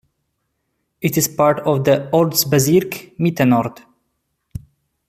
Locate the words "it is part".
0.99-1.59